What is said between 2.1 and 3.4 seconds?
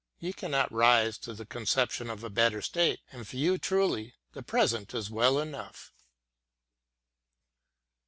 a better state, and for